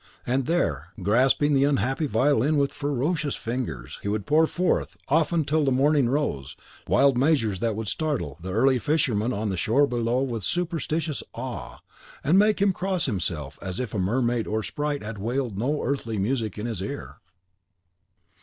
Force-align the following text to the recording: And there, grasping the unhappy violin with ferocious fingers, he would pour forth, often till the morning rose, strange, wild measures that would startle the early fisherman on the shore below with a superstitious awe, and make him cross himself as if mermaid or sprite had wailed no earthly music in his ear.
And 0.25 0.47
there, 0.47 0.93
grasping 1.03 1.53
the 1.53 1.63
unhappy 1.65 2.07
violin 2.07 2.57
with 2.57 2.73
ferocious 2.73 3.35
fingers, 3.35 3.99
he 4.01 4.07
would 4.07 4.25
pour 4.25 4.47
forth, 4.47 4.97
often 5.09 5.45
till 5.45 5.63
the 5.63 5.71
morning 5.71 6.09
rose, 6.09 6.49
strange, 6.57 6.87
wild 6.89 7.17
measures 7.19 7.59
that 7.59 7.75
would 7.75 7.87
startle 7.87 8.39
the 8.41 8.51
early 8.51 8.79
fisherman 8.79 9.31
on 9.31 9.49
the 9.49 9.57
shore 9.57 9.85
below 9.85 10.23
with 10.23 10.41
a 10.41 10.45
superstitious 10.47 11.21
awe, 11.35 11.81
and 12.23 12.39
make 12.39 12.59
him 12.59 12.73
cross 12.73 13.05
himself 13.05 13.59
as 13.61 13.79
if 13.79 13.93
mermaid 13.93 14.47
or 14.47 14.63
sprite 14.63 15.03
had 15.03 15.19
wailed 15.19 15.55
no 15.55 15.83
earthly 15.83 16.17
music 16.17 16.57
in 16.57 16.65
his 16.65 16.81
ear. 16.81 17.17